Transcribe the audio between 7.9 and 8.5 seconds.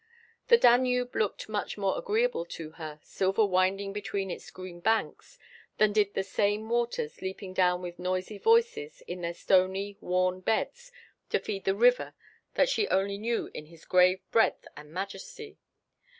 noisy